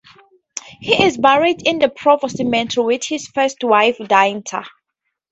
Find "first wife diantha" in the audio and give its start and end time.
3.27-4.65